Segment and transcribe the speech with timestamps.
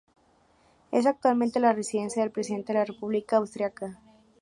[0.89, 4.01] Es actualmente la residencia del presidente de la República austriaca.